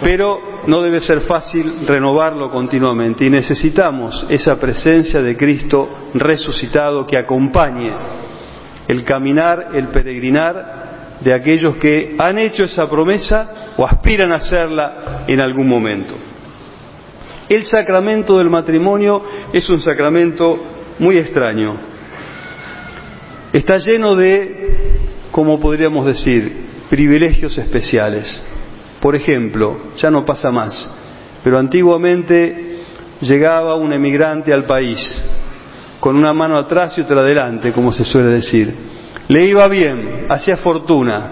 pero 0.02 0.40
no 0.66 0.80
debe 0.80 1.00
ser 1.00 1.22
fácil 1.22 1.86
renovarlo 1.86 2.50
continuamente 2.50 3.26
y 3.26 3.30
necesitamos 3.30 4.26
esa 4.30 4.58
presencia 4.58 5.20
de 5.20 5.36
Cristo 5.36 6.10
resucitado 6.14 7.06
que 7.06 7.18
acompañe 7.18 7.92
el 8.88 9.04
caminar, 9.04 9.68
el 9.74 9.88
peregrinar 9.88 10.79
de 11.20 11.34
aquellos 11.34 11.76
que 11.76 12.14
han 12.18 12.38
hecho 12.38 12.64
esa 12.64 12.88
promesa 12.88 13.72
o 13.76 13.86
aspiran 13.86 14.32
a 14.32 14.36
hacerla 14.36 15.24
en 15.26 15.40
algún 15.40 15.68
momento. 15.68 16.14
El 17.48 17.64
sacramento 17.64 18.38
del 18.38 18.48
matrimonio 18.48 19.22
es 19.52 19.68
un 19.68 19.82
sacramento 19.82 20.58
muy 20.98 21.18
extraño. 21.18 21.74
Está 23.52 23.78
lleno 23.78 24.14
de, 24.14 24.98
como 25.32 25.58
podríamos 25.58 26.06
decir, 26.06 26.68
privilegios 26.88 27.58
especiales. 27.58 28.46
Por 29.00 29.16
ejemplo, 29.16 29.92
ya 29.96 30.10
no 30.10 30.24
pasa 30.24 30.52
más, 30.52 30.88
pero 31.42 31.58
antiguamente 31.58 32.78
llegaba 33.20 33.74
un 33.74 33.92
emigrante 33.92 34.52
al 34.52 34.64
país 34.64 35.00
con 35.98 36.16
una 36.16 36.32
mano 36.32 36.56
atrás 36.56 36.96
y 36.96 37.02
otra 37.02 37.20
adelante, 37.20 37.72
como 37.72 37.92
se 37.92 38.04
suele 38.04 38.30
decir. 38.30 38.72
Le 39.30 39.44
iba 39.44 39.68
bien, 39.68 40.26
hacía 40.28 40.56
fortuna, 40.56 41.30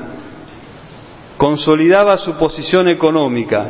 consolidaba 1.37 2.17
su 2.17 2.39
posición 2.39 2.89
económica, 2.89 3.67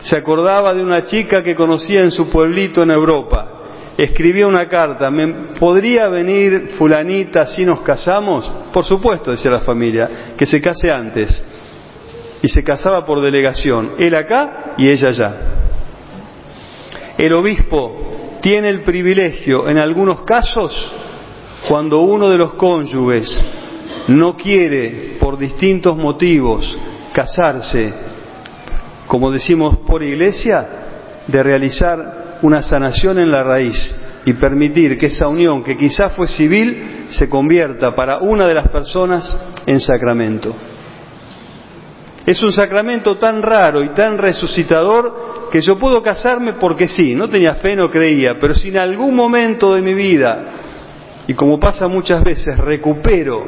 se 0.00 0.16
acordaba 0.16 0.72
de 0.72 0.84
una 0.84 1.04
chica 1.04 1.42
que 1.42 1.56
conocía 1.56 2.02
en 2.02 2.12
su 2.12 2.30
pueblito 2.30 2.84
en 2.84 2.92
Europa, 2.92 3.48
escribía 3.96 4.46
una 4.46 4.68
carta, 4.68 5.10
¿me 5.10 5.26
podría 5.58 6.06
venir 6.06 6.74
fulanita 6.78 7.46
si 7.46 7.64
nos 7.64 7.80
casamos? 7.80 8.48
Por 8.72 8.84
supuesto, 8.84 9.32
decía 9.32 9.50
la 9.50 9.62
familia, 9.62 10.34
que 10.36 10.46
se 10.46 10.60
case 10.60 10.88
antes. 10.88 11.42
Y 12.40 12.46
se 12.46 12.62
casaba 12.62 13.04
por 13.04 13.20
delegación, 13.20 13.94
él 13.98 14.14
acá 14.14 14.74
y 14.78 14.88
ella 14.88 15.08
allá. 15.08 15.34
El 17.18 17.32
obispo 17.32 18.38
tiene 18.40 18.68
el 18.68 18.82
privilegio, 18.82 19.68
en 19.68 19.78
algunos 19.78 20.22
casos, 20.22 20.92
cuando 21.66 22.00
uno 22.00 22.28
de 22.28 22.38
los 22.38 22.54
cónyuges 22.54 23.44
no 24.08 24.36
quiere, 24.36 25.16
por 25.18 25.36
distintos 25.36 25.96
motivos, 25.96 26.78
casarse, 27.12 27.92
como 29.06 29.30
decimos 29.30 29.78
por 29.78 30.02
iglesia, 30.02 30.66
de 31.26 31.42
realizar 31.42 32.38
una 32.42 32.62
sanación 32.62 33.18
en 33.18 33.30
la 33.30 33.42
raíz 33.42 33.94
y 34.24 34.32
permitir 34.34 34.96
que 34.98 35.06
esa 35.06 35.28
unión, 35.28 35.62
que 35.62 35.76
quizás 35.76 36.12
fue 36.12 36.28
civil, 36.28 37.06
se 37.10 37.28
convierta 37.28 37.94
para 37.94 38.18
una 38.18 38.46
de 38.46 38.54
las 38.54 38.68
personas 38.68 39.38
en 39.66 39.80
sacramento. 39.80 40.54
Es 42.26 42.42
un 42.42 42.52
sacramento 42.52 43.16
tan 43.16 43.40
raro 43.42 43.82
y 43.82 43.94
tan 43.94 44.18
resucitador 44.18 45.48
que 45.50 45.62
yo 45.62 45.78
puedo 45.78 46.02
casarme 46.02 46.54
porque 46.54 46.86
sí, 46.86 47.14
no 47.14 47.28
tenía 47.28 47.54
fe, 47.54 47.74
no 47.74 47.90
creía, 47.90 48.38
pero 48.38 48.54
si 48.54 48.68
en 48.68 48.76
algún 48.76 49.14
momento 49.14 49.74
de 49.74 49.80
mi 49.80 49.94
vida, 49.94 50.67
y 51.28 51.34
como 51.34 51.60
pasa 51.60 51.86
muchas 51.86 52.24
veces, 52.24 52.56
recupero 52.56 53.44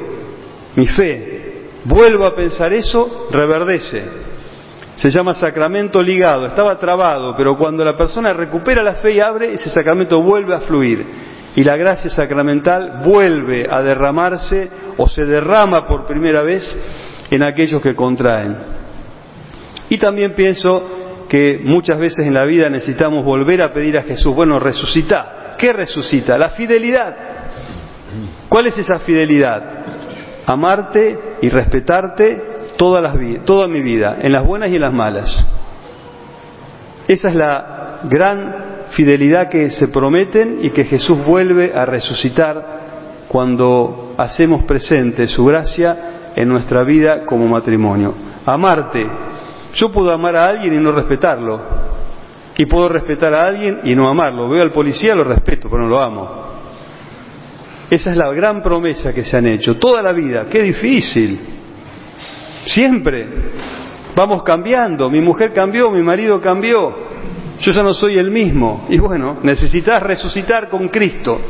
mi 0.76 0.86
fe, 0.86 1.62
vuelvo 1.84 2.28
a 2.28 2.34
pensar 2.34 2.72
eso, 2.72 3.26
reverdece 3.32 4.30
se 5.00 5.08
llama 5.08 5.32
sacramento 5.32 6.02
ligado, 6.02 6.46
estaba 6.46 6.78
trabado, 6.78 7.34
pero 7.34 7.56
cuando 7.56 7.82
la 7.82 7.96
persona 7.96 8.34
recupera 8.34 8.82
la 8.82 8.96
fe 8.96 9.12
y 9.12 9.20
abre, 9.20 9.54
ese 9.54 9.70
sacramento 9.70 10.20
vuelve 10.20 10.54
a 10.54 10.60
fluir. 10.60 11.06
Y 11.56 11.62
la 11.64 11.74
gracia 11.74 12.10
sacramental 12.10 13.00
vuelve 13.02 13.66
a 13.68 13.80
derramarse 13.80 14.68
o 14.98 15.08
se 15.08 15.24
derrama 15.24 15.86
por 15.86 16.04
primera 16.04 16.42
vez 16.42 16.70
en 17.30 17.42
aquellos 17.42 17.80
que 17.80 17.94
contraen. 17.94 18.58
Y 19.88 19.96
también 19.96 20.34
pienso 20.34 21.26
que 21.30 21.58
muchas 21.64 21.98
veces 21.98 22.26
en 22.26 22.34
la 22.34 22.44
vida 22.44 22.68
necesitamos 22.68 23.24
volver 23.24 23.62
a 23.62 23.72
pedir 23.72 23.96
a 23.96 24.02
Jesús, 24.02 24.34
bueno, 24.34 24.60
resucita. 24.60 25.54
¿Qué 25.56 25.72
resucita? 25.72 26.36
La 26.36 26.50
fidelidad. 26.50 27.16
¿Cuál 28.48 28.66
es 28.66 28.78
esa 28.78 28.98
fidelidad? 29.00 29.62
Amarte 30.46 31.36
y 31.42 31.48
respetarte 31.48 32.50
toda 32.76 33.66
mi 33.68 33.80
vida, 33.80 34.18
en 34.20 34.32
las 34.32 34.44
buenas 34.44 34.70
y 34.70 34.76
en 34.76 34.80
las 34.80 34.92
malas. 34.92 35.46
Esa 37.06 37.28
es 37.28 37.34
la 37.34 38.00
gran 38.04 38.54
fidelidad 38.90 39.48
que 39.48 39.70
se 39.70 39.88
prometen 39.88 40.60
y 40.62 40.70
que 40.70 40.84
Jesús 40.84 41.24
vuelve 41.24 41.72
a 41.74 41.84
resucitar 41.84 42.80
cuando 43.28 44.14
hacemos 44.16 44.64
presente 44.64 45.26
su 45.28 45.44
gracia 45.44 46.32
en 46.34 46.48
nuestra 46.48 46.82
vida 46.82 47.24
como 47.24 47.46
matrimonio. 47.46 48.14
Amarte. 48.44 49.06
Yo 49.74 49.92
puedo 49.92 50.12
amar 50.12 50.34
a 50.36 50.48
alguien 50.48 50.74
y 50.74 50.78
no 50.78 50.90
respetarlo. 50.90 51.60
Y 52.56 52.66
puedo 52.66 52.88
respetar 52.88 53.32
a 53.34 53.44
alguien 53.44 53.80
y 53.84 53.94
no 53.94 54.08
amarlo. 54.08 54.48
Veo 54.48 54.62
al 54.62 54.72
policía, 54.72 55.14
lo 55.14 55.24
respeto, 55.24 55.68
pero 55.70 55.82
no 55.82 55.88
lo 55.88 56.00
amo. 56.00 56.49
Esa 57.90 58.10
es 58.10 58.16
la 58.16 58.32
gran 58.32 58.62
promesa 58.62 59.12
que 59.12 59.24
se 59.24 59.36
han 59.36 59.48
hecho 59.48 59.76
toda 59.76 60.00
la 60.00 60.12
vida. 60.12 60.46
Qué 60.48 60.62
difícil. 60.62 61.40
Siempre. 62.64 63.26
Vamos 64.14 64.44
cambiando. 64.44 65.10
Mi 65.10 65.20
mujer 65.20 65.52
cambió, 65.52 65.90
mi 65.90 66.02
marido 66.02 66.40
cambió. 66.40 66.94
Yo 67.60 67.72
ya 67.72 67.82
no 67.82 67.92
soy 67.92 68.16
el 68.16 68.30
mismo. 68.30 68.86
Y 68.88 68.98
bueno, 68.98 69.38
necesitas 69.42 70.02
resucitar 70.02 70.68
con 70.68 70.88
Cristo 70.88 71.40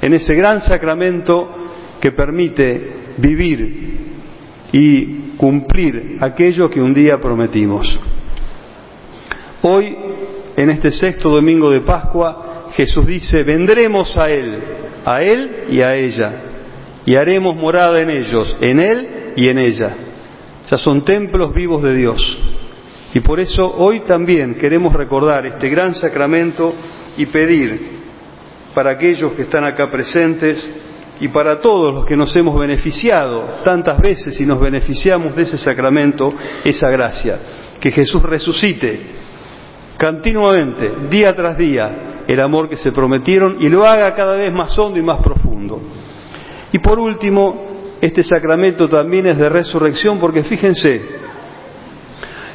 en 0.00 0.14
ese 0.14 0.34
gran 0.34 0.60
sacramento 0.60 1.50
que 2.00 2.12
permite 2.12 3.14
vivir 3.16 4.14
y 4.72 5.36
cumplir 5.36 6.18
aquello 6.20 6.70
que 6.70 6.80
un 6.80 6.94
día 6.94 7.18
prometimos. 7.20 7.98
Hoy, 9.62 9.96
en 10.56 10.70
este 10.70 10.90
sexto 10.90 11.30
domingo 11.30 11.70
de 11.70 11.80
Pascua, 11.80 12.53
Jesús 12.76 13.06
dice, 13.06 13.42
vendremos 13.44 14.16
a 14.16 14.28
Él, 14.28 14.58
a 15.04 15.22
Él 15.22 15.66
y 15.70 15.80
a 15.80 15.94
ella, 15.94 16.32
y 17.06 17.14
haremos 17.14 17.54
morada 17.54 18.00
en 18.00 18.10
ellos, 18.10 18.56
en 18.60 18.80
Él 18.80 19.32
y 19.36 19.48
en 19.48 19.58
ella. 19.58 19.94
Ya 20.70 20.76
son 20.78 21.04
templos 21.04 21.52
vivos 21.54 21.82
de 21.82 21.94
Dios. 21.94 22.38
Y 23.12 23.20
por 23.20 23.38
eso 23.38 23.62
hoy 23.78 24.00
también 24.00 24.56
queremos 24.56 24.92
recordar 24.92 25.46
este 25.46 25.68
gran 25.68 25.94
sacramento 25.94 26.74
y 27.16 27.26
pedir 27.26 27.94
para 28.74 28.90
aquellos 28.90 29.34
que 29.34 29.42
están 29.42 29.64
acá 29.64 29.88
presentes 29.88 30.68
y 31.20 31.28
para 31.28 31.60
todos 31.60 31.94
los 31.94 32.04
que 32.04 32.16
nos 32.16 32.34
hemos 32.34 32.58
beneficiado 32.58 33.60
tantas 33.62 33.98
veces 34.00 34.40
y 34.40 34.44
nos 34.44 34.60
beneficiamos 34.60 35.36
de 35.36 35.42
ese 35.42 35.58
sacramento, 35.58 36.34
esa 36.64 36.90
gracia, 36.90 37.38
que 37.80 37.92
Jesús 37.92 38.20
resucite 38.20 39.00
continuamente, 39.98 40.90
día 41.10 41.34
tras 41.34 41.56
día, 41.56 42.22
el 42.26 42.40
amor 42.40 42.68
que 42.68 42.76
se 42.76 42.92
prometieron 42.92 43.60
y 43.60 43.68
lo 43.68 43.86
haga 43.86 44.14
cada 44.14 44.36
vez 44.36 44.52
más 44.52 44.78
hondo 44.78 44.98
y 44.98 45.02
más 45.02 45.18
profundo. 45.18 45.80
Y 46.72 46.78
por 46.78 46.98
último, 46.98 47.96
este 48.00 48.22
sacramento 48.22 48.88
también 48.88 49.26
es 49.26 49.38
de 49.38 49.48
resurrección 49.48 50.18
porque 50.18 50.42
fíjense, 50.42 51.00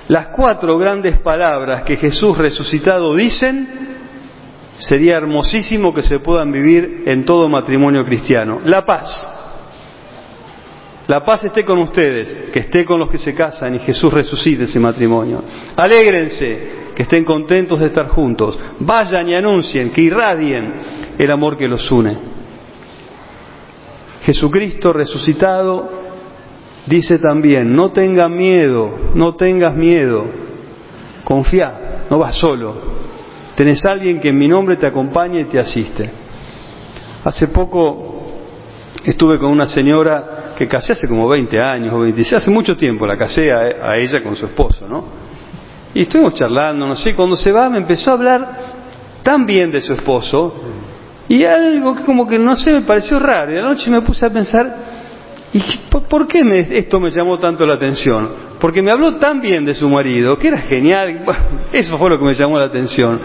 las 0.08 0.28
cuatro 0.28 0.78
grandes 0.78 1.20
palabras 1.20 1.84
que 1.84 1.96
Jesús 1.96 2.38
resucitado 2.38 3.16
dicen, 3.16 3.68
sería 4.80 5.18
hermosísimo 5.18 5.94
que 5.94 6.02
se 6.02 6.20
puedan 6.20 6.52
vivir 6.52 7.04
en 7.06 7.26
todo 7.26 7.48
matrimonio 7.48 8.04
cristiano. 8.04 8.60
La 8.66 8.84
paz. 8.84 9.36
La 11.08 11.26
paz 11.26 11.44
esté 11.44 11.64
con 11.64 11.80
ustedes, 11.80 12.52
que 12.52 12.60
esté 12.60 12.86
con 12.86 13.00
los 13.00 13.10
que 13.10 13.18
se 13.18 13.34
casan 13.34 13.76
y 13.76 13.80
Jesús 13.80 14.14
resucite 14.14 14.66
ese 14.66 14.80
matrimonio. 14.80 15.44
Alégrense, 15.76 16.79
estén 17.00 17.24
contentos 17.24 17.80
de 17.80 17.88
estar 17.88 18.10
juntos. 18.10 18.60
Vayan 18.82 19.30
y 19.30 19.34
anuncien, 19.34 19.90
que 19.92 20.02
irradien 20.02 20.74
el 21.18 21.32
amor 21.32 21.58
que 21.58 21.66
los 21.66 21.90
une. 21.90 22.18
Jesucristo 24.24 24.92
resucitado 24.92 25.90
dice 26.86 27.18
también, 27.20 27.74
no 27.74 27.94
tengas 27.94 28.30
miedo, 28.30 29.12
no 29.16 29.36
tengas 29.36 29.76
miedo, 29.76 30.26
confía, 31.24 32.06
no 32.10 32.20
vas 32.20 32.36
solo, 32.36 32.76
tenés 33.56 33.86
alguien 33.86 34.20
que 34.20 34.30
en 34.30 34.38
mi 34.38 34.50
nombre 34.50 34.76
te 34.76 34.86
acompaña 34.86 35.40
y 35.40 35.46
te 35.46 35.58
asiste. 35.58 36.10
Hace 37.24 37.48
poco 37.48 38.34
estuve 39.06 39.40
con 39.40 39.52
una 39.52 39.68
señora 39.68 40.54
que 40.58 40.68
casé 40.68 40.92
hace 40.92 41.08
como 41.08 41.30
20 41.30 41.62
años 41.62 41.94
o 41.94 42.00
26, 42.00 42.34
hace 42.34 42.52
mucho 42.52 42.76
tiempo 42.76 43.08
la 43.08 43.18
casé 43.18 43.54
a, 43.54 43.60
a 43.90 43.98
ella 43.98 44.22
con 44.22 44.36
su 44.36 44.46
esposo, 44.46 44.86
¿no? 44.86 45.29
Y 45.94 46.02
estuvimos 46.02 46.36
charlando, 46.36 46.88
no 46.88 46.96
sé, 46.96 47.16
cuando 47.16 47.36
se 47.36 47.52
va 47.52 47.70
me 47.70 47.80
empezó 47.80 48.12
a 48.12 48.14
hablar 48.14 48.50
tan 49.24 49.46
bien 49.46 49.72
de 49.72 49.82
su 49.82 49.94
esposo, 49.94 50.54
y 51.30 51.46
algo 51.46 51.96
que 51.96 52.04
como 52.04 52.28
que 52.28 52.40
no 52.40 52.56
sé, 52.56 52.74
me 52.74 52.82
pareció 52.82 53.20
raro. 53.20 53.54
Y 53.54 53.58
a 53.58 53.62
la 53.62 53.70
noche 53.70 53.90
me 53.92 54.02
puse 54.02 54.26
a 54.26 54.30
pensar, 54.30 54.76
¿y 55.54 55.62
por 56.10 56.28
qué 56.28 56.42
esto 56.72 57.00
me 57.00 57.12
llamó 57.12 57.38
tanto 57.38 57.66
la 57.66 57.76
atención? 57.76 58.50
Porque 58.60 58.82
me 58.82 58.92
habló 58.92 59.16
tan 59.16 59.40
bien 59.40 59.64
de 59.64 59.76
su 59.76 59.88
marido, 59.88 60.38
que 60.38 60.48
era 60.48 60.58
genial. 60.58 61.24
eso 61.72 61.98
fue 61.98 62.10
lo 62.10 62.18
que 62.18 62.26
me 62.26 62.34
llamó 62.34 62.58
la 62.58 62.66
atención. 62.66 63.20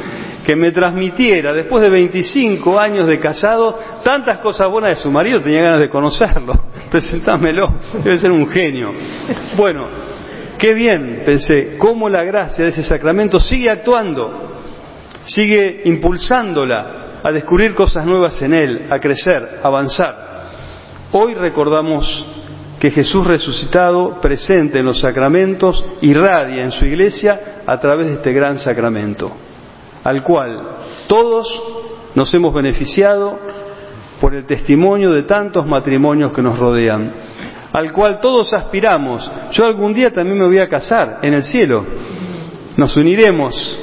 Que 0.44 0.54
me 0.54 0.70
transmitiera, 0.70 1.54
después 1.54 1.82
de 1.82 1.88
25 1.88 2.78
años 2.78 3.06
de 3.06 3.18
casado, 3.18 3.78
tantas 4.04 4.38
cosas 4.38 4.68
buenas 4.70 4.90
de 4.90 4.96
su 4.96 5.10
marido, 5.10 5.40
tenía 5.40 5.62
ganas 5.62 5.80
de 5.80 5.88
conocerlo. 5.88 6.54
Presentámelo, 6.90 7.72
debe 8.04 8.18
ser 8.18 8.30
un 8.30 8.46
genio. 8.48 8.92
Bueno, 9.56 9.86
qué 10.64 10.72
bien, 10.72 11.24
pensé, 11.26 11.76
cómo 11.76 12.08
la 12.08 12.24
gracia 12.24 12.64
de 12.64 12.70
ese 12.70 12.82
sacramento 12.82 13.38
sigue 13.38 13.68
actuando, 13.68 14.32
sigue 15.26 15.82
impulsándola, 15.84 17.20
a 17.22 17.30
descubrir 17.32 17.74
cosas 17.74 18.06
nuevas 18.06 18.40
en 18.40 18.54
Él, 18.54 18.86
a 18.88 18.98
crecer, 18.98 19.60
a 19.62 19.66
avanzar. 19.66 20.16
Hoy 21.12 21.34
recordamos 21.34 22.26
que 22.80 22.90
Jesús 22.90 23.26
resucitado, 23.26 24.18
presente 24.22 24.78
en 24.78 24.86
los 24.86 25.00
sacramentos, 25.00 25.84
irradia 26.00 26.64
en 26.64 26.72
su 26.72 26.86
iglesia 26.86 27.60
a 27.66 27.78
través 27.78 28.08
de 28.08 28.14
este 28.14 28.32
gran 28.32 28.58
sacramento, 28.58 29.32
al 30.02 30.22
cual 30.22 30.62
todos 31.06 31.46
nos 32.14 32.32
hemos 32.32 32.54
beneficiado 32.54 33.38
por 34.18 34.34
el 34.34 34.46
testimonio 34.46 35.12
de 35.12 35.24
tantos 35.24 35.66
matrimonios 35.66 36.32
que 36.32 36.40
nos 36.40 36.58
rodean, 36.58 37.12
al 37.74 37.92
cual 37.92 38.20
todos 38.20 38.54
aspiramos. 38.54 39.28
Yo 39.50 39.64
algún 39.64 39.92
día 39.92 40.12
también 40.12 40.38
me 40.38 40.46
voy 40.46 40.60
a 40.60 40.68
casar 40.68 41.18
en 41.22 41.34
el 41.34 41.42
cielo. 41.42 41.84
Nos 42.76 42.96
uniremos 42.96 43.80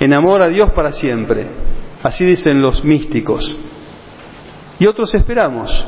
en 0.00 0.12
amor 0.12 0.42
a 0.42 0.48
Dios 0.48 0.72
para 0.72 0.92
siempre. 0.92 1.46
Así 2.02 2.24
dicen 2.24 2.60
los 2.60 2.84
místicos. 2.84 3.56
Y 4.80 4.86
otros 4.86 5.14
esperamos 5.14 5.86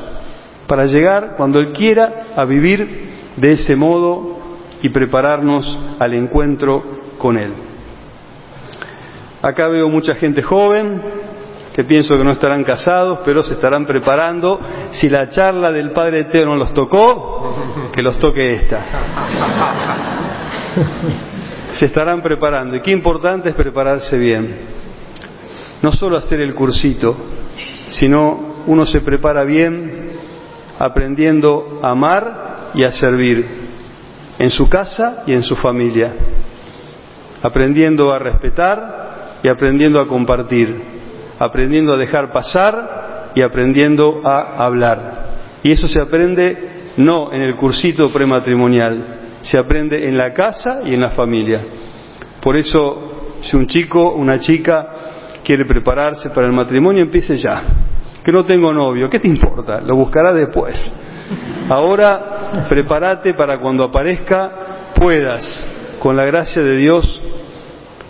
para 0.65 0.85
llegar, 0.85 1.35
cuando 1.35 1.59
Él 1.59 1.73
quiera, 1.73 2.27
a 2.37 2.45
vivir 2.45 3.09
de 3.35 3.51
ese 3.51 3.75
modo 3.75 4.37
y 4.81 4.87
prepararnos 4.87 5.77
al 5.99 6.13
encuentro 6.13 6.83
con 7.17 7.37
Él. 7.37 7.51
Acá 9.41 9.67
veo 9.67 9.89
mucha 9.89 10.15
gente 10.15 10.41
joven, 10.41 11.01
que 11.77 11.83
pienso 11.83 12.15
que 12.15 12.23
no 12.23 12.31
estarán 12.31 12.63
casados, 12.63 13.19
pero 13.23 13.43
se 13.43 13.53
estarán 13.53 13.85
preparando. 13.85 14.59
Si 14.93 15.07
la 15.07 15.29
charla 15.29 15.71
del 15.71 15.91
Padre 15.91 16.23
Teo 16.23 16.43
no 16.43 16.55
los 16.55 16.73
tocó, 16.73 17.55
que 17.93 18.01
los 18.01 18.17
toque 18.17 18.53
esta. 18.53 18.79
Se 21.73 21.85
estarán 21.85 22.23
preparando. 22.23 22.77
Y 22.77 22.81
qué 22.81 22.89
importante 22.89 23.49
es 23.49 23.55
prepararse 23.55 24.17
bien. 24.17 24.57
No 25.83 25.91
solo 25.91 26.17
hacer 26.17 26.41
el 26.41 26.55
cursito, 26.55 27.15
sino 27.89 28.55
uno 28.65 28.83
se 28.87 29.01
prepara 29.01 29.43
bien 29.43 30.13
aprendiendo 30.79 31.79
a 31.83 31.91
amar 31.91 32.71
y 32.73 32.85
a 32.85 32.91
servir 32.91 33.45
en 34.39 34.49
su 34.49 34.67
casa 34.67 35.25
y 35.27 35.33
en 35.33 35.43
su 35.43 35.55
familia, 35.55 36.11
aprendiendo 37.43 38.11
a 38.11 38.17
respetar 38.17 39.41
y 39.43 39.47
aprendiendo 39.47 40.01
a 40.01 40.07
compartir 40.07 40.96
aprendiendo 41.39 41.93
a 41.93 41.97
dejar 41.97 42.31
pasar 42.31 43.31
y 43.35 43.41
aprendiendo 43.41 44.21
a 44.25 44.65
hablar. 44.65 45.27
Y 45.63 45.71
eso 45.71 45.87
se 45.87 46.01
aprende 46.01 46.91
no 46.97 47.31
en 47.31 47.41
el 47.41 47.55
cursito 47.55 48.11
prematrimonial, 48.11 49.39
se 49.41 49.59
aprende 49.59 50.07
en 50.07 50.17
la 50.17 50.33
casa 50.33 50.81
y 50.85 50.93
en 50.93 51.01
la 51.01 51.11
familia. 51.11 51.61
Por 52.41 52.57
eso, 52.57 53.35
si 53.41 53.55
un 53.55 53.67
chico, 53.67 54.13
una 54.13 54.39
chica 54.39 54.87
quiere 55.43 55.65
prepararse 55.65 56.29
para 56.31 56.47
el 56.47 56.53
matrimonio, 56.53 57.03
empiece 57.03 57.37
ya. 57.37 57.63
Que 58.23 58.31
no 58.31 58.43
tengo 58.43 58.73
novio, 58.73 59.09
¿qué 59.09 59.19
te 59.19 59.27
importa? 59.27 59.79
Lo 59.81 59.95
buscará 59.95 60.33
después. 60.33 60.75
Ahora, 61.69 62.65
prepárate 62.67 63.33
para 63.33 63.57
cuando 63.59 63.83
aparezca, 63.83 64.91
puedas, 64.95 65.97
con 65.99 66.15
la 66.15 66.25
gracia 66.25 66.61
de 66.61 66.77
Dios, 66.77 67.23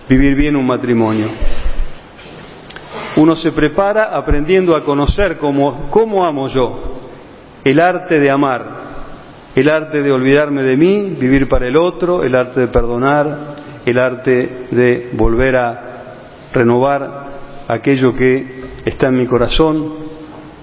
vivir 0.09 0.35
bien 0.35 0.55
un 0.55 0.65
matrimonio. 0.65 1.29
Uno 3.17 3.35
se 3.35 3.51
prepara 3.51 4.15
aprendiendo 4.15 4.75
a 4.75 4.83
conocer 4.83 5.37
cómo, 5.37 5.87
cómo 5.89 6.25
amo 6.25 6.47
yo, 6.49 6.97
el 7.63 7.79
arte 7.79 8.19
de 8.19 8.29
amar, 8.29 8.63
el 9.55 9.69
arte 9.69 10.03
de 10.03 10.11
olvidarme 10.11 10.61
de 10.61 10.77
mí, 10.77 11.15
vivir 11.19 11.49
para 11.49 11.67
el 11.67 11.75
otro, 11.77 12.23
el 12.23 12.35
arte 12.35 12.59
de 12.59 12.67
perdonar, 12.67 13.55
el 13.83 13.97
arte 13.97 14.67
de 14.69 15.09
volver 15.13 15.55
a 15.55 16.03
renovar 16.53 17.27
aquello 17.67 18.15
que 18.15 18.65
está 18.85 19.07
en 19.07 19.17
mi 19.17 19.25
corazón, 19.25 19.93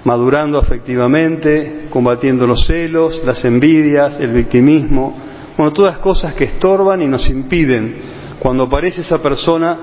madurando 0.05 0.57
afectivamente, 0.57 1.87
combatiendo 1.91 2.47
los 2.47 2.67
celos, 2.67 3.21
las 3.25 3.45
envidias, 3.45 4.21
el 4.21 4.33
victimismo, 4.33 5.17
bueno, 5.57 5.73
todas 5.73 5.99
cosas 5.99 6.35
que 6.35 6.45
estorban 6.45 7.03
y 7.03 7.09
nos 7.09 7.29
impiden, 7.29 7.97
cuando 8.39 8.65
aparece 8.65 9.01
esa 9.01 9.21
persona, 9.21 9.77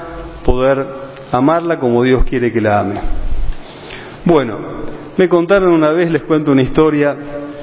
poder 0.46 1.11
amarla 1.32 1.78
como 1.80 2.04
Dios 2.04 2.24
quiere 2.24 2.52
que 2.52 2.62
la 2.62 2.80
ame. 2.80 2.96
Bueno, 4.26 4.58
me 5.18 5.28
contaron 5.28 5.74
una 5.74 5.92
vez, 5.92 6.12
les 6.12 6.24
cuento 6.24 6.52
una 6.52 6.62
historia, 6.62 7.16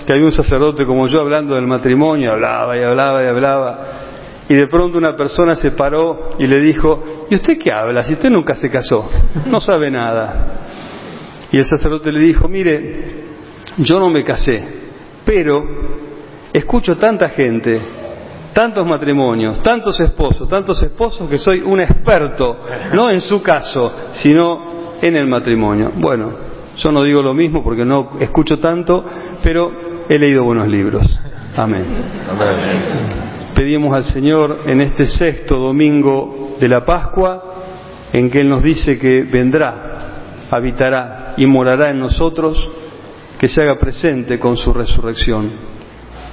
que 0.07 0.13
había 0.13 0.25
un 0.25 0.33
sacerdote 0.33 0.87
como 0.87 1.07
yo 1.07 1.21
hablando 1.21 1.55
del 1.55 1.67
matrimonio, 1.67 2.33
hablaba 2.33 2.77
y 2.77 2.83
hablaba 2.83 3.23
y 3.23 3.27
hablaba, 3.27 3.79
y 4.49 4.55
de 4.55 4.67
pronto 4.67 4.97
una 4.99 5.15
persona 5.15 5.55
se 5.55 5.73
paró 5.73 6.31
y 6.39 6.47
le 6.47 6.61
dijo, 6.61 7.27
¿y 7.31 7.35
usted 7.35 7.59
qué 7.59 7.71
habla? 7.71 8.03
Si 8.05 8.15
usted 8.15 8.31
nunca 8.31 8.55
se 8.55 8.71
casó, 8.71 9.09
no 9.47 9.61
sabe 9.61 9.91
nada. 9.91 10.65
Y 11.53 11.59
el 11.59 11.65
sacerdote 11.65 12.13
le 12.13 12.21
dijo, 12.21 12.49
mire, 12.49 13.25
yo 13.79 13.99
no 14.01 14.11
me 14.11 14.25
casé, 14.25 14.63
pero 15.25 15.63
escucho 16.53 16.97
tanta 16.97 17.29
gente 17.29 17.81
tantos 18.59 18.85
matrimonios, 18.85 19.63
tantos 19.63 20.01
esposos, 20.01 20.49
tantos 20.49 20.83
esposos 20.83 21.31
que 21.31 21.39
soy 21.39 21.61
un 21.61 21.79
experto, 21.79 22.59
no 22.93 23.09
en 23.09 23.21
su 23.21 23.41
caso, 23.41 23.93
sino 24.15 24.97
en 25.01 25.15
el 25.15 25.29
matrimonio. 25.29 25.93
Bueno, 25.95 26.33
yo 26.77 26.91
no 26.91 27.05
digo 27.05 27.23
lo 27.23 27.35
mismo 27.35 27.63
porque 27.63 27.85
no 27.85 28.19
escucho 28.19 28.59
tanto, 28.59 29.05
pero 29.45 29.71
he 30.09 30.19
leído 30.19 30.43
buenos 30.43 30.67
libros. 30.67 31.07
Amén. 31.57 31.85
Pedimos 33.55 33.95
al 33.95 34.05
Señor 34.07 34.63
en 34.67 34.81
este 34.81 35.07
sexto 35.07 35.57
domingo 35.57 36.57
de 36.59 36.67
la 36.67 36.85
Pascua, 36.85 37.41
en 38.13 38.29
que 38.29 38.41
Él 38.41 38.49
nos 38.49 38.65
dice 38.65 38.99
que 38.99 39.23
vendrá, 39.23 40.49
habitará 40.51 41.35
y 41.37 41.47
morará 41.47 41.91
en 41.91 42.01
nosotros, 42.01 42.69
que 43.39 43.49
se 43.49 43.63
haga 43.63 43.77
presente 43.77 44.37
con 44.41 44.57
su 44.57 44.73
resurrección 44.73 45.49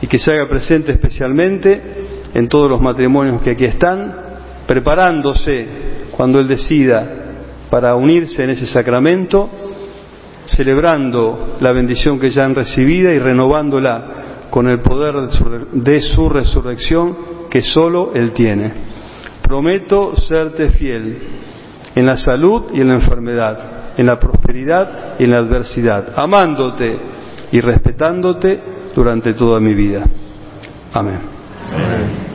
y 0.02 0.08
que 0.08 0.18
se 0.18 0.34
haga 0.34 0.48
presente 0.48 0.92
especialmente 0.92 2.15
en 2.36 2.50
todos 2.50 2.70
los 2.70 2.82
matrimonios 2.82 3.42
que 3.42 3.52
aquí 3.52 3.64
están, 3.64 4.14
preparándose 4.68 5.68
cuando 6.12 6.40
Él 6.40 6.48
decida 6.48 7.06
para 7.70 7.96
unirse 7.96 8.44
en 8.44 8.50
ese 8.50 8.66
sacramento, 8.66 9.50
celebrando 10.46 11.56
la 11.62 11.72
bendición 11.72 12.20
que 12.20 12.30
ya 12.30 12.44
han 12.44 12.54
recibido 12.54 13.10
y 13.10 13.20
renovándola 13.20 14.48
con 14.50 14.68
el 14.68 14.82
poder 14.82 15.14
de 15.72 16.02
su 16.02 16.28
resurrección 16.28 17.18
que 17.50 17.62
solo 17.62 18.12
Él 18.14 18.34
tiene. 18.34 18.72
Prometo 19.42 20.18
serte 20.18 20.70
fiel 20.72 21.18
en 21.96 22.06
la 22.06 22.18
salud 22.18 22.66
y 22.74 22.82
en 22.82 22.90
la 22.90 22.96
enfermedad, 22.96 23.94
en 23.96 24.06
la 24.08 24.20
prosperidad 24.20 25.16
y 25.18 25.24
en 25.24 25.32
la 25.32 25.38
adversidad, 25.38 26.14
amándote 26.18 26.98
y 27.50 27.62
respetándote 27.62 28.60
durante 28.94 29.34
toda 29.34 29.62
mi 29.62 29.74
vida. 29.74 30.04
Amén. 30.92 31.45
Amén. 31.72 32.35